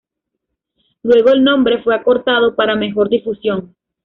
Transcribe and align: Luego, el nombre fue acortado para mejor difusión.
Luego, 1.03 1.29
el 1.29 1.43
nombre 1.43 1.83
fue 1.83 1.93
acortado 1.93 2.55
para 2.55 2.73
mejor 2.75 3.07
difusión. 3.07 3.75